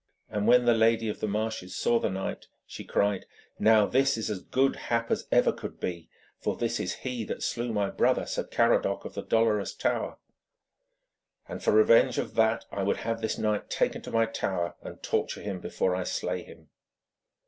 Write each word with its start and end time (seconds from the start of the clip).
And 0.31 0.47
when 0.47 0.65
the 0.65 0.73
Lady 0.73 1.09
of 1.09 1.19
the 1.19 1.27
Marshes 1.27 1.75
saw 1.75 1.99
the 1.99 2.09
knight 2.09 2.47
she 2.65 2.83
cried: 2.83 3.27
'Now 3.59 3.85
this 3.85 4.17
is 4.17 4.31
as 4.31 4.41
good 4.41 4.75
hap 4.75 5.11
as 5.11 5.27
ever 5.31 5.51
could 5.51 5.79
be, 5.79 6.09
for 6.39 6.55
this 6.55 6.79
is 6.79 6.95
he 7.05 7.23
that 7.25 7.43
slew 7.43 7.71
my 7.71 7.91
brother, 7.91 8.25
Sir 8.25 8.43
Caradoc 8.45 9.05
of 9.05 9.13
the 9.13 9.21
Dolorous 9.21 9.75
Tower; 9.75 10.17
and 11.47 11.61
for 11.61 11.71
revenge 11.71 12.17
of 12.17 12.33
that, 12.33 12.65
I 12.71 12.81
would 12.81 12.97
have 13.05 13.21
this 13.21 13.37
knight 13.37 13.69
taken 13.69 14.01
to 14.01 14.09
my 14.09 14.25
tower 14.25 14.75
and 14.81 15.03
torture 15.03 15.43
him 15.43 15.59
before 15.59 15.93
I 15.95 16.03
slay 16.05 16.41
him.' 16.41 16.69